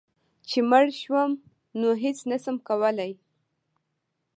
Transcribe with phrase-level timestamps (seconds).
[0.49, 1.31] چي مړ شوم
[1.79, 3.11] نو هيڅ نشم کولی